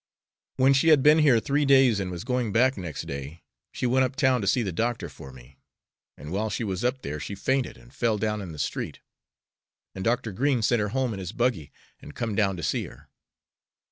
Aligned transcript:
When 0.55 0.73
she 0.73 0.87
had 0.87 1.03
been 1.03 1.19
here 1.19 1.39
three 1.39 1.63
days 1.63 1.99
and 1.99 2.09
was 2.09 2.23
going 2.23 2.51
back 2.51 2.75
next 2.75 3.03
day, 3.05 3.43
she 3.71 3.85
went 3.85 4.03
up 4.03 4.15
town 4.15 4.41
to 4.41 4.47
see 4.47 4.63
the 4.63 4.71
doctor 4.71 5.07
for 5.09 5.31
me, 5.31 5.59
and 6.17 6.31
while 6.31 6.49
she 6.49 6.63
was 6.63 6.83
up 6.83 7.03
there 7.03 7.19
she 7.19 7.35
fainted 7.35 7.77
and 7.77 7.93
fell 7.93 8.17
down 8.17 8.41
in 8.41 8.51
the 8.51 8.57
street, 8.57 8.99
and 9.93 10.03
Dr. 10.03 10.31
Green 10.31 10.63
sent 10.63 10.79
her 10.79 10.89
home 10.89 11.13
in 11.13 11.19
his 11.19 11.33
buggy 11.33 11.71
and 12.01 12.15
come 12.15 12.33
down 12.33 12.57
to 12.57 12.63
see 12.63 12.85
her. 12.85 13.09